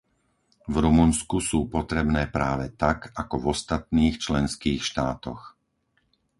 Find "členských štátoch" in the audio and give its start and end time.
4.25-5.41